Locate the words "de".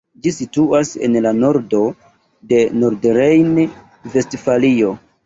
2.53-2.63